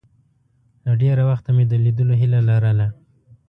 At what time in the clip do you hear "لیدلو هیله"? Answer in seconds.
1.83-2.39